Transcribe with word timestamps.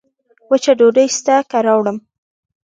وچه 0.49 0.71
ډوډۍ 0.79 1.07
سته 1.17 1.35
که 1.49 1.59
راوړم 1.65 1.97